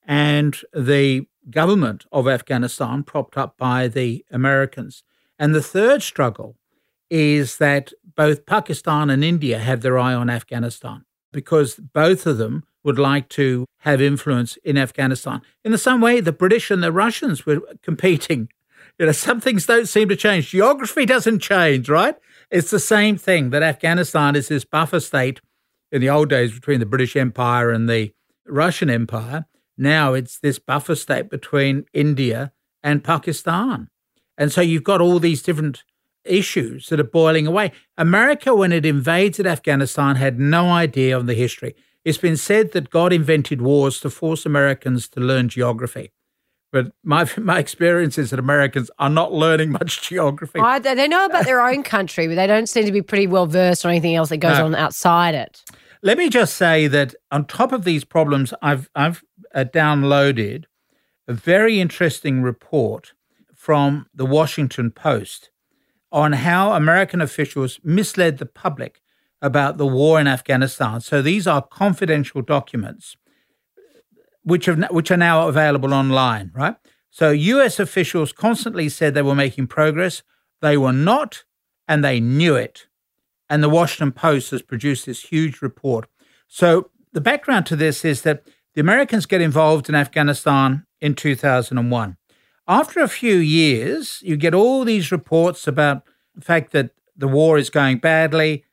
and 0.06 0.62
the 0.76 1.26
government 1.50 2.06
of 2.12 2.28
Afghanistan, 2.28 3.02
propped 3.02 3.36
up 3.36 3.58
by 3.58 3.88
the 3.88 4.24
Americans. 4.30 5.02
And 5.40 5.56
the 5.56 5.62
third 5.62 6.04
struggle 6.04 6.56
is 7.10 7.58
that 7.58 7.94
both 8.16 8.46
Pakistan 8.46 9.10
and 9.10 9.24
India 9.24 9.58
have 9.58 9.82
their 9.82 9.98
eye 9.98 10.14
on 10.14 10.30
Afghanistan 10.30 11.04
because 11.32 11.76
both 11.76 12.28
of 12.28 12.38
them 12.38 12.64
would 12.88 12.98
like 12.98 13.30
to 13.30 13.66
have 13.82 14.02
influence 14.02 14.58
in 14.64 14.78
Afghanistan. 14.78 15.42
In 15.64 15.72
the 15.72 15.78
same 15.78 16.02
way, 16.02 16.22
the 16.22 16.32
British 16.32 16.72
and 16.72 16.82
the 16.82 16.92
Russians 16.92 17.46
were 17.46 17.62
competing. 17.84 18.50
You 18.98 19.06
know, 19.06 19.12
some 19.12 19.40
things 19.42 19.68
don't 19.68 19.88
seem 19.88 20.10
to 20.10 20.16
change. 20.16 20.50
Geography 20.50 21.06
doesn't 21.06 21.40
change, 21.40 21.90
right? 21.90 22.16
It's 22.50 22.72
the 22.72 22.80
same 22.80 23.18
thing 23.18 23.50
that 23.52 23.62
Afghanistan 23.62 24.36
is 24.36 24.48
this 24.48 24.66
buffer 24.66 25.02
state 25.02 25.42
in 25.92 26.02
the 26.02 26.10
old 26.10 26.30
days 26.30 26.54
between 26.54 26.80
the 26.80 26.86
British 26.86 27.16
Empire 27.16 27.70
and 27.72 27.90
the 27.90 28.14
Russian 28.48 28.90
Empire. 28.90 29.46
Now 29.78 30.14
it's 30.14 30.40
this 30.40 30.58
buffer 30.58 30.96
state 30.96 31.30
between 31.30 31.86
India 31.94 32.54
and 32.82 33.04
Pakistan. 33.04 33.90
And 34.38 34.52
so 34.52 34.62
you've 34.62 34.84
got 34.84 35.02
all 35.02 35.20
these 35.20 35.44
different 35.44 35.84
issues 36.24 36.88
that 36.88 37.00
are 37.02 37.04
boiling 37.04 37.48
away. 37.48 37.74
America, 37.98 38.56
when 38.56 38.72
it 38.72 38.86
invaded 38.86 39.46
Afghanistan, 39.46 40.16
had 40.16 40.40
no 40.40 40.70
idea 40.70 41.18
of 41.18 41.28
the 41.28 41.34
history. 41.34 41.76
It's 42.08 42.18
been 42.18 42.38
said 42.38 42.72
that 42.72 42.90
God 42.90 43.12
invented 43.12 43.62
wars 43.62 44.00
to 44.00 44.10
force 44.10 44.46
Americans 44.46 45.10
to 45.10 45.20
learn 45.20 45.50
geography. 45.50 46.14
But 46.72 46.94
my 47.04 47.30
my 47.38 47.60
experience 47.60 48.18
is 48.18 48.30
that 48.30 48.40
Americans 48.40 48.90
are 48.98 49.10
not 49.10 49.34
learning 49.34 49.72
much 49.72 50.02
geography. 50.08 50.62
I, 50.62 50.80
they 50.80 51.10
know 51.10 51.26
about 51.26 51.44
their 51.44 51.60
own 51.60 51.84
country, 51.84 52.30
but 52.30 52.36
they 52.36 52.48
don't 52.48 52.70
seem 52.70 52.86
to 52.86 52.94
be 52.94 53.02
pretty 53.02 53.28
well 53.28 53.46
versed 53.46 53.86
on 53.86 53.92
anything 53.92 54.16
else 54.16 54.30
that 54.30 54.38
goes 54.38 54.58
no. 54.58 54.68
on 54.68 54.76
outside 54.76 55.36
it. 55.36 55.62
Let 56.02 56.18
me 56.18 56.30
just 56.30 56.56
say 56.56 56.88
that 56.88 57.14
on 57.30 57.44
top 57.44 57.74
of 57.74 57.84
these 57.84 58.06
problems, 58.06 58.54
I've 58.62 58.90
I've 58.96 59.22
uh, 59.54 59.66
downloaded 59.66 60.64
a 61.28 61.34
very 61.34 61.82
interesting 61.82 62.42
report 62.42 63.12
from 63.54 64.06
the 64.16 64.26
Washington 64.26 64.92
Post 64.92 65.50
on 66.10 66.32
how 66.32 66.72
American 66.72 67.20
officials 67.20 67.82
misled 67.84 68.38
the 68.38 68.46
public 68.46 69.02
about 69.42 69.78
the 69.78 69.88
war 69.88 70.20
in 70.20 70.28
Afghanistan. 70.28 71.02
So 71.02 71.22
these 71.22 71.48
are 71.48 71.62
confidential 71.62 72.42
documents 72.42 73.16
which 74.44 74.66
have 74.66 74.82
which 74.92 75.12
are 75.12 75.18
now 75.18 75.48
available 75.50 75.94
online, 75.94 76.52
right? 76.54 76.76
So 77.12 77.32
US 77.32 77.80
officials 77.80 78.32
constantly 78.32 78.88
said 78.88 79.14
they 79.14 79.22
were 79.22 79.36
making 79.36 79.68
progress. 79.68 80.24
They 80.62 80.78
were 80.78 80.94
not, 80.94 81.44
and 81.88 82.04
they 82.04 82.20
knew 82.20 82.56
it. 82.56 82.88
And 83.50 83.62
the 83.62 83.70
Washington 83.70 84.14
Post 84.14 84.52
has 84.52 84.62
produced 84.62 85.06
this 85.06 85.24
huge 85.24 85.62
report. 85.62 86.08
So 86.48 86.92
the 87.12 87.22
background 87.22 87.66
to 87.68 87.76
this 87.76 88.06
is 88.06 88.22
that 88.22 88.44
the 88.74 88.82
Americans 88.82 89.26
get 89.26 89.42
involved 89.42 89.90
in 89.90 89.96
Afghanistan 89.96 90.86
in 91.02 91.14
2001. 91.14 92.18
After 92.68 93.00
a 93.02 93.08
few 93.08 93.36
years, 93.36 94.20
you 94.24 94.38
get 94.38 94.54
all 94.54 94.86
these 94.86 95.12
reports 95.12 95.68
about 95.68 96.04
the 96.36 96.42
fact 96.42 96.72
that 96.72 96.92
the 97.16 97.28
war 97.28 97.58
is 97.58 97.70
going 97.70 97.98
badly, 97.98 98.64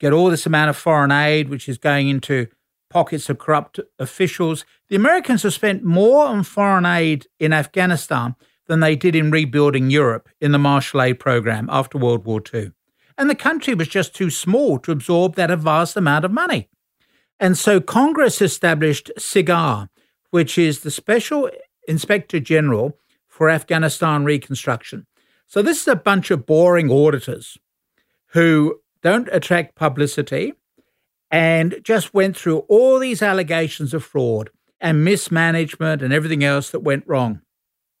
get 0.00 0.12
all 0.12 0.30
this 0.30 0.46
amount 0.46 0.70
of 0.70 0.76
foreign 0.76 1.12
aid, 1.12 1.48
which 1.48 1.68
is 1.68 1.78
going 1.78 2.08
into 2.08 2.48
pockets 2.88 3.30
of 3.30 3.38
corrupt 3.38 3.78
officials. 3.98 4.64
The 4.88 4.96
Americans 4.96 5.44
have 5.44 5.54
spent 5.54 5.84
more 5.84 6.26
on 6.26 6.42
foreign 6.42 6.86
aid 6.86 7.26
in 7.38 7.52
Afghanistan 7.52 8.34
than 8.66 8.80
they 8.80 8.96
did 8.96 9.14
in 9.14 9.30
rebuilding 9.30 9.90
Europe 9.90 10.28
in 10.40 10.52
the 10.52 10.58
Marshall 10.58 11.02
Aid 11.02 11.20
Program 11.20 11.68
after 11.70 11.98
World 11.98 12.24
War 12.24 12.42
II. 12.52 12.72
And 13.16 13.28
the 13.28 13.34
country 13.34 13.74
was 13.74 13.88
just 13.88 14.14
too 14.14 14.30
small 14.30 14.78
to 14.80 14.92
absorb 14.92 15.34
that 15.34 15.56
vast 15.58 15.96
amount 15.96 16.24
of 16.24 16.32
money. 16.32 16.68
And 17.38 17.56
so 17.56 17.80
Congress 17.80 18.40
established 18.40 19.10
SIGAR, 19.18 19.88
which 20.30 20.56
is 20.58 20.80
the 20.80 20.90
Special 20.90 21.50
Inspector 21.86 22.38
General 22.40 22.98
for 23.26 23.50
Afghanistan 23.50 24.24
Reconstruction. 24.24 25.06
So 25.46 25.62
this 25.62 25.82
is 25.82 25.88
a 25.88 25.96
bunch 25.96 26.30
of 26.30 26.46
boring 26.46 26.90
auditors 26.90 27.58
who 28.28 28.80
don't 29.02 29.28
attract 29.32 29.76
publicity, 29.76 30.54
and 31.30 31.76
just 31.82 32.12
went 32.12 32.36
through 32.36 32.58
all 32.68 32.98
these 32.98 33.22
allegations 33.22 33.94
of 33.94 34.04
fraud 34.04 34.50
and 34.80 35.04
mismanagement 35.04 36.02
and 36.02 36.12
everything 36.12 36.42
else 36.42 36.70
that 36.70 36.80
went 36.80 37.06
wrong. 37.06 37.40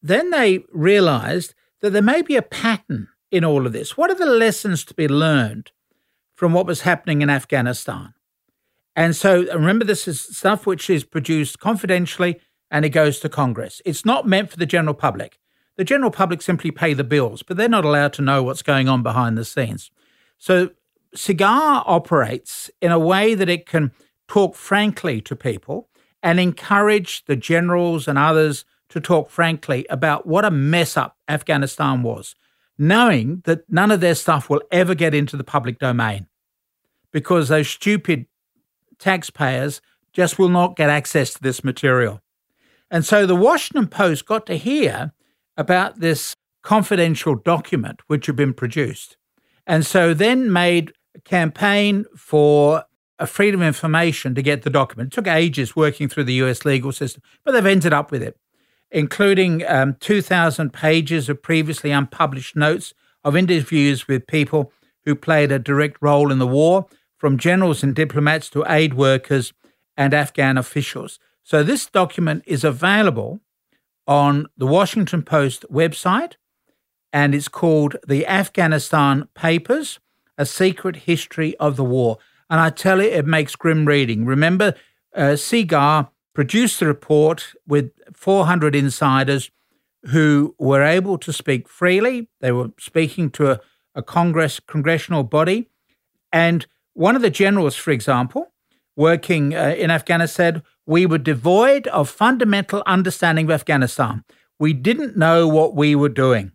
Then 0.02 0.30
they 0.30 0.64
realized 0.72 1.54
that 1.80 1.90
there 1.90 2.02
may 2.02 2.22
be 2.22 2.36
a 2.36 2.42
pattern 2.42 3.08
in 3.30 3.44
all 3.44 3.66
of 3.66 3.72
this. 3.72 3.96
What 3.96 4.10
are 4.10 4.14
the 4.14 4.26
lessons 4.26 4.84
to 4.86 4.94
be 4.94 5.06
learned 5.06 5.70
from 6.40 6.54
what 6.54 6.64
was 6.64 6.80
happening 6.80 7.20
in 7.20 7.28
Afghanistan. 7.28 8.14
And 8.96 9.14
so 9.14 9.42
remember, 9.52 9.84
this 9.84 10.08
is 10.08 10.22
stuff 10.22 10.64
which 10.64 10.88
is 10.88 11.04
produced 11.04 11.60
confidentially 11.60 12.40
and 12.70 12.82
it 12.82 12.88
goes 12.88 13.20
to 13.20 13.28
Congress. 13.28 13.82
It's 13.84 14.06
not 14.06 14.26
meant 14.26 14.50
for 14.50 14.56
the 14.56 14.64
general 14.64 14.94
public. 14.94 15.38
The 15.76 15.84
general 15.84 16.10
public 16.10 16.40
simply 16.40 16.70
pay 16.70 16.94
the 16.94 17.04
bills, 17.04 17.42
but 17.42 17.58
they're 17.58 17.68
not 17.68 17.84
allowed 17.84 18.14
to 18.14 18.22
know 18.22 18.42
what's 18.42 18.62
going 18.62 18.88
on 18.88 19.02
behind 19.02 19.36
the 19.36 19.44
scenes. 19.44 19.90
So 20.38 20.70
SIGAR 21.14 21.82
operates 21.86 22.70
in 22.80 22.92
a 22.92 22.98
way 22.98 23.34
that 23.34 23.48
it 23.48 23.66
can 23.66 23.92
talk 24.28 24.54
frankly 24.54 25.20
to 25.22 25.34
people 25.34 25.88
and 26.22 26.38
encourage 26.38 27.24
the 27.24 27.36
generals 27.36 28.06
and 28.06 28.18
others 28.18 28.64
to 28.90 29.00
talk 29.00 29.30
frankly 29.30 29.86
about 29.90 30.26
what 30.26 30.44
a 30.44 30.50
mess 30.50 30.96
up 30.96 31.16
Afghanistan 31.28 32.02
was, 32.02 32.34
knowing 32.78 33.42
that 33.44 33.62
none 33.68 33.90
of 33.90 34.00
their 34.00 34.14
stuff 34.14 34.50
will 34.50 34.62
ever 34.70 34.94
get 34.94 35.14
into 35.14 35.36
the 35.36 35.44
public 35.44 35.78
domain 35.78 36.26
because 37.12 37.48
those 37.48 37.68
stupid 37.68 38.26
taxpayers 38.98 39.80
just 40.12 40.38
will 40.38 40.48
not 40.48 40.76
get 40.76 40.90
access 40.90 41.32
to 41.34 41.42
this 41.42 41.64
material. 41.64 42.20
And 42.90 43.04
so 43.04 43.26
the 43.26 43.36
Washington 43.36 43.88
Post 43.88 44.26
got 44.26 44.46
to 44.46 44.56
hear 44.56 45.12
about 45.56 46.00
this 46.00 46.36
confidential 46.62 47.36
document 47.36 48.00
which 48.08 48.26
had 48.26 48.36
been 48.36 48.54
produced. 48.54 49.16
And 49.66 49.86
so 49.86 50.14
then 50.14 50.52
made 50.52 50.92
campaign 51.24 52.04
for 52.16 52.84
a 53.18 53.26
freedom 53.26 53.60
of 53.60 53.66
information 53.66 54.34
to 54.34 54.42
get 54.42 54.62
the 54.62 54.70
document. 54.70 55.12
It 55.12 55.14
took 55.14 55.26
ages 55.26 55.76
working 55.76 56.08
through 56.08 56.24
the 56.24 56.34
US 56.34 56.64
legal 56.64 56.92
system, 56.92 57.22
but 57.44 57.52
they've 57.52 57.66
ended 57.66 57.92
up 57.92 58.10
with 58.10 58.22
it, 58.22 58.38
including 58.90 59.66
um, 59.68 59.96
2,000 60.00 60.72
pages 60.72 61.28
of 61.28 61.42
previously 61.42 61.90
unpublished 61.90 62.56
notes 62.56 62.94
of 63.22 63.36
interviews 63.36 64.08
with 64.08 64.26
people 64.26 64.72
who 65.04 65.14
played 65.14 65.52
a 65.52 65.58
direct 65.58 65.98
role 66.00 66.32
in 66.32 66.38
the 66.38 66.46
war, 66.46 66.86
from 67.20 67.36
generals 67.36 67.82
and 67.82 67.94
diplomats 67.94 68.48
to 68.48 68.64
aid 68.66 68.94
workers 68.94 69.52
and 69.94 70.14
Afghan 70.14 70.56
officials. 70.56 71.18
So 71.42 71.62
this 71.62 71.86
document 71.86 72.42
is 72.46 72.64
available 72.64 73.40
on 74.06 74.46
the 74.56 74.66
Washington 74.66 75.22
Post 75.22 75.66
website, 75.70 76.34
and 77.12 77.34
it's 77.34 77.48
called 77.48 77.96
The 78.08 78.26
Afghanistan 78.26 79.28
Papers 79.34 80.00
A 80.40 80.46
Secret 80.46 80.96
History 80.96 81.54
of 81.58 81.76
the 81.76 81.84
War. 81.84 82.18
And 82.48 82.58
I 82.58 82.70
tell 82.70 83.02
you, 83.02 83.08
it 83.08 83.26
makes 83.26 83.54
grim 83.54 83.84
reading. 83.84 84.24
Remember, 84.24 84.74
uh, 85.14 85.36
SIGAR 85.36 86.08
produced 86.34 86.80
the 86.80 86.86
report 86.86 87.52
with 87.68 87.92
400 88.14 88.74
insiders 88.74 89.50
who 90.06 90.54
were 90.58 90.82
able 90.82 91.18
to 91.18 91.32
speak 91.32 91.68
freely. 91.68 92.28
They 92.40 92.52
were 92.52 92.70
speaking 92.78 93.28
to 93.32 93.52
a, 93.52 93.60
a 93.94 94.02
Congress, 94.02 94.60
congressional 94.60 95.24
body. 95.24 95.68
And 96.32 96.66
one 96.94 97.16
of 97.16 97.22
the 97.22 97.30
generals, 97.30 97.76
for 97.76 97.90
example, 97.90 98.50
working 98.96 99.54
uh, 99.54 99.74
in 99.76 99.90
Afghanistan 99.90 100.54
said, 100.54 100.62
We 100.86 101.04
were 101.04 101.18
devoid 101.18 101.86
of 101.88 102.08
fundamental 102.08 102.82
understanding 102.86 103.44
of 103.44 103.50
Afghanistan. 103.50 104.24
We 104.58 104.72
didn't 104.72 105.18
know 105.18 105.46
what 105.46 105.74
we 105.76 105.94
were 105.94 106.08
doing. 106.08 106.52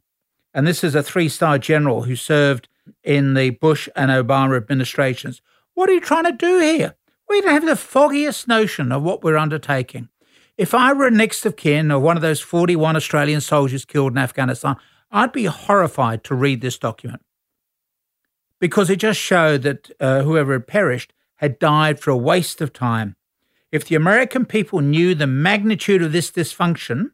And 0.55 0.65
this 0.65 0.83
is 0.83 0.95
a 0.95 1.03
three 1.03 1.29
star 1.29 1.59
general 1.59 2.03
who 2.03 2.15
served 2.15 2.67
in 3.03 3.33
the 3.33 3.51
Bush 3.51 3.89
and 3.95 4.11
Obama 4.11 4.57
administrations. 4.57 5.41
What 5.73 5.89
are 5.89 5.93
you 5.93 6.01
trying 6.01 6.25
to 6.25 6.31
do 6.31 6.59
here? 6.59 6.95
We 7.27 7.41
don't 7.41 7.51
have 7.51 7.65
the 7.65 7.75
foggiest 7.75 8.47
notion 8.47 8.91
of 8.91 9.03
what 9.03 9.23
we're 9.23 9.37
undertaking. 9.37 10.09
If 10.57 10.73
I 10.73 10.93
were 10.93 11.07
a 11.07 11.11
next 11.11 11.45
of 11.45 11.55
kin 11.55 11.91
of 11.91 12.01
one 12.01 12.15
of 12.15 12.21
those 12.21 12.39
41 12.39 12.95
Australian 12.95 13.41
soldiers 13.41 13.83
killed 13.83 14.13
in 14.13 14.17
Afghanistan, 14.17 14.77
I'd 15.11 15.31
be 15.31 15.45
horrified 15.45 16.23
to 16.25 16.35
read 16.35 16.61
this 16.61 16.77
document 16.77 17.21
because 18.59 18.89
it 18.89 18.97
just 18.97 19.19
showed 19.19 19.63
that 19.63 19.91
uh, 19.99 20.23
whoever 20.23 20.53
had 20.53 20.67
perished 20.67 21.13
had 21.35 21.59
died 21.59 21.99
for 21.99 22.11
a 22.11 22.17
waste 22.17 22.61
of 22.61 22.71
time. 22.71 23.15
If 23.71 23.85
the 23.85 23.95
American 23.95 24.45
people 24.45 24.79
knew 24.79 25.13
the 25.13 25.27
magnitude 25.27 26.01
of 26.01 26.11
this 26.11 26.31
dysfunction, 26.31 27.11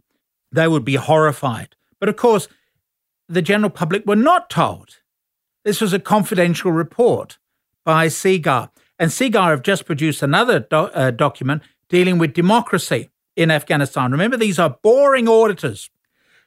they 0.52 0.68
would 0.68 0.86
be 0.86 0.96
horrified. 0.96 1.76
But 2.00 2.10
of 2.10 2.16
course, 2.16 2.48
the 3.28 3.42
general 3.42 3.70
public 3.70 4.06
were 4.06 4.16
not 4.16 4.50
told. 4.50 4.98
This 5.64 5.82
was 5.82 5.94
a 5.94 6.00
confidential 6.00 6.72
report 6.72 7.38
by 7.84 8.08
SIGAR. 8.08 8.70
And 8.98 9.12
SIGAR 9.12 9.50
have 9.52 9.64
just 9.64 9.86
produced 9.86 10.22
another 10.22 10.60
do- 10.60 10.76
uh, 10.76 11.12
document 11.12 11.64
dealing 11.90 12.18
with 12.18 12.34
democracy 12.34 13.10
in 13.36 13.52
Afghanistan. 13.52 14.12
Remember, 14.12 14.38
these 14.38 14.60
are 14.60 14.78
boring 14.82 15.28
auditors 15.28 15.90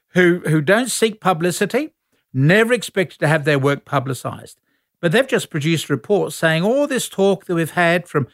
who, 0.09 0.41
who 0.47 0.61
don't 0.61 0.91
seek 0.91 1.21
publicity, 1.21 1.91
never 2.33 2.73
expected 2.73 3.19
to 3.21 3.29
have 3.29 3.45
their 3.45 3.59
work 3.59 3.85
publicized. 3.85 4.61
But 5.01 5.13
they've 5.13 5.27
just 5.27 5.51
produced 5.51 5.91
reports 5.91 6.37
saying 6.37 6.63
all 6.63 6.87
this 6.87 7.09
talk 7.09 7.45
that 7.45 7.55
we've 7.55 7.73
had 7.73 8.09
from 8.09 8.27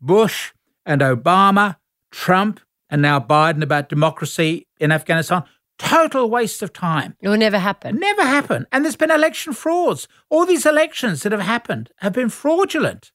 Bush 0.00 0.52
and 0.84 1.00
Obama, 1.00 1.76
Trump, 2.10 2.60
and 2.90 3.02
now 3.02 3.20
Biden 3.20 3.62
about 3.62 3.88
democracy 3.88 4.66
in 4.80 4.92
Afghanistan, 4.92 5.44
total 5.78 6.28
waste 6.28 6.62
of 6.62 6.72
time. 6.72 7.16
It 7.20 7.28
will 7.28 7.36
never 7.36 7.58
happen. 7.58 7.98
Never 7.98 8.22
happen. 8.22 8.66
And 8.70 8.84
there's 8.84 8.96
been 8.96 9.10
election 9.10 9.52
frauds. 9.52 10.08
All 10.28 10.44
these 10.44 10.66
elections 10.66 11.22
that 11.22 11.32
have 11.32 11.40
happened 11.40 11.90
have 11.98 12.12
been 12.12 12.28
fraudulent. 12.28 13.12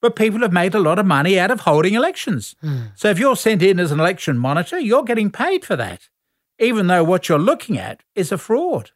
But 0.00 0.16
people 0.16 0.40
have 0.40 0.52
made 0.52 0.74
a 0.74 0.80
lot 0.80 0.98
of 0.98 1.06
money 1.06 1.38
out 1.38 1.50
of 1.50 1.60
holding 1.60 1.94
elections. 1.94 2.54
Hmm. 2.60 2.86
So 2.94 3.08
if 3.08 3.18
you're 3.18 3.36
sent 3.36 3.62
in 3.62 3.80
as 3.80 3.92
an 3.92 4.00
election 4.00 4.36
monitor, 4.36 4.78
you're 4.78 5.04
getting 5.04 5.30
paid 5.30 5.64
for 5.64 5.76
that, 5.76 6.08
even 6.58 6.86
though 6.86 7.04
what 7.04 7.28
you're 7.28 7.38
looking 7.38 7.78
at 7.78 8.02
is 8.14 8.30
a 8.30 8.38
fraud. 8.38 8.90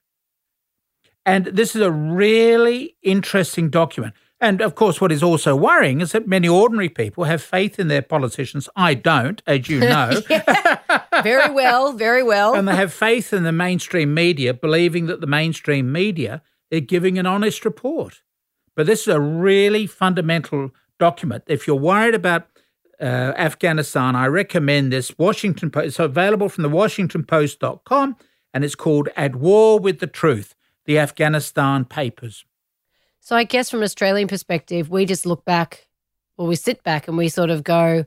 And 1.24 1.46
this 1.46 1.74
is 1.74 1.82
a 1.82 1.90
really 1.90 2.96
interesting 3.02 3.70
document. 3.70 4.14
And 4.40 4.62
of 4.62 4.74
course, 4.74 5.00
what 5.00 5.12
is 5.12 5.22
also 5.22 5.54
worrying 5.54 6.00
is 6.00 6.12
that 6.12 6.26
many 6.26 6.48
ordinary 6.48 6.88
people 6.88 7.24
have 7.24 7.42
faith 7.42 7.78
in 7.78 7.88
their 7.88 8.02
politicians. 8.02 8.68
I 8.74 8.94
don't, 8.94 9.42
as 9.46 9.68
you 9.68 9.80
know. 9.92 10.20
very 11.22 11.52
well, 11.52 11.92
very 11.92 12.22
well. 12.22 12.54
and 12.54 12.66
they 12.66 12.76
have 12.76 12.92
faith 12.92 13.32
in 13.32 13.42
the 13.42 13.52
mainstream 13.52 14.14
media, 14.14 14.54
believing 14.54 15.06
that 15.06 15.20
the 15.20 15.26
mainstream 15.26 15.92
media 15.92 16.42
are 16.72 16.80
giving 16.80 17.18
an 17.18 17.26
honest 17.26 17.64
report. 17.64 18.22
But 18.74 18.86
this 18.86 19.02
is 19.02 19.08
a 19.08 19.20
really 19.20 19.86
fundamental 19.86 20.70
document. 20.98 21.44
If 21.46 21.66
you're 21.66 21.76
worried 21.76 22.14
about 22.14 22.46
uh, 23.00 23.04
Afghanistan, 23.36 24.16
I 24.16 24.26
recommend 24.26 24.92
this 24.92 25.18
Washington 25.18 25.70
Post. 25.70 25.86
It's 25.86 25.98
available 25.98 26.48
from 26.48 26.62
the 26.62 26.70
WashingtonPost.com 26.70 28.16
and 28.54 28.64
it's 28.64 28.74
called 28.74 29.08
At 29.16 29.36
War 29.36 29.78
with 29.78 30.00
the 30.00 30.06
Truth 30.06 30.54
the 30.86 30.98
Afghanistan 30.98 31.84
papers. 31.84 32.44
So 33.20 33.36
I 33.36 33.44
guess 33.44 33.70
from 33.70 33.80
an 33.80 33.84
Australian 33.84 34.28
perspective, 34.28 34.90
we 34.90 35.04
just 35.04 35.26
look 35.26 35.44
back 35.44 35.86
or 36.36 36.46
we 36.46 36.56
sit 36.56 36.82
back 36.82 37.06
and 37.06 37.16
we 37.16 37.28
sort 37.28 37.50
of 37.50 37.62
go, 37.62 38.06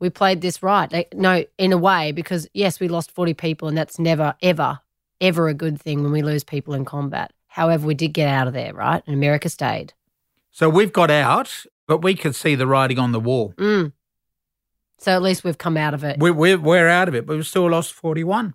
we 0.00 0.10
played 0.10 0.40
this 0.40 0.62
right. 0.62 0.90
Like, 0.90 1.14
no, 1.14 1.44
in 1.58 1.72
a 1.72 1.78
way, 1.78 2.12
because 2.12 2.48
yes, 2.54 2.80
we 2.80 2.88
lost 2.88 3.10
40 3.10 3.34
people 3.34 3.68
and 3.68 3.76
that's 3.76 3.98
never, 3.98 4.34
ever, 4.42 4.80
ever 5.20 5.48
a 5.48 5.54
good 5.54 5.80
thing 5.80 6.02
when 6.02 6.12
we 6.12 6.22
lose 6.22 6.42
people 6.42 6.74
in 6.74 6.84
combat. 6.84 7.32
However, 7.48 7.86
we 7.86 7.94
did 7.94 8.12
get 8.12 8.28
out 8.28 8.48
of 8.48 8.54
there, 8.54 8.74
right? 8.74 9.02
And 9.06 9.14
America 9.14 9.48
stayed. 9.48 9.92
So 10.50 10.68
we've 10.70 10.92
got 10.92 11.10
out, 11.10 11.64
but 11.86 11.98
we 11.98 12.14
could 12.14 12.34
see 12.34 12.54
the 12.54 12.66
writing 12.66 12.98
on 12.98 13.12
the 13.12 13.20
wall. 13.20 13.52
Mm. 13.56 13.92
So 14.98 15.12
at 15.12 15.22
least 15.22 15.44
we've 15.44 15.58
come 15.58 15.76
out 15.76 15.94
of 15.94 16.02
it. 16.02 16.18
We're, 16.18 16.32
we're, 16.32 16.58
we're 16.58 16.88
out 16.88 17.08
of 17.08 17.14
it, 17.14 17.26
but 17.26 17.36
we've 17.36 17.46
still 17.46 17.70
lost 17.70 17.92
41. 17.92 18.54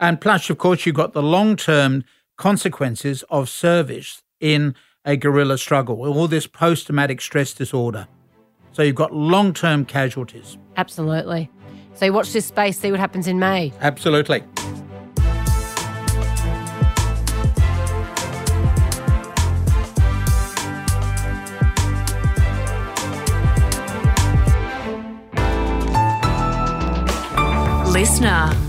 And 0.00 0.20
plus, 0.20 0.50
of 0.50 0.58
course, 0.58 0.84
you've 0.86 0.94
got 0.94 1.12
the 1.12 1.22
long 1.22 1.56
term 1.56 2.04
consequences 2.36 3.24
of 3.30 3.48
service 3.48 4.22
in 4.40 4.74
a 5.06 5.16
guerrilla 5.16 5.56
struggle, 5.56 6.04
all 6.04 6.28
this 6.28 6.46
post 6.46 6.86
traumatic 6.86 7.20
stress 7.20 7.54
disorder. 7.54 8.08
So 8.72 8.82
you've 8.82 8.96
got 8.96 9.14
long 9.14 9.54
term 9.54 9.86
casualties. 9.86 10.58
Absolutely. 10.76 11.50
So 11.94 12.12
watch 12.12 12.32
this 12.32 12.44
space, 12.44 12.78
see 12.78 12.90
what 12.90 13.00
happens 13.00 13.26
in 13.26 13.38
May. 13.38 13.72
Absolutely. 13.80 14.42
Listener. 27.92 28.65